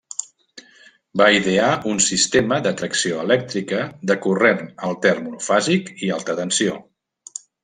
[1.21, 6.81] Va idear un sistema de tracció elèctrica de corrent altern monofàsic i alta tensió.